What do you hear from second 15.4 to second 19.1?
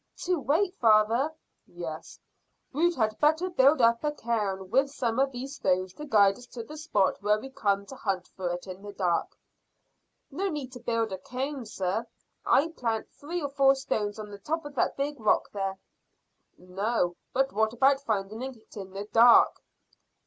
there." "No; but what about finding it in the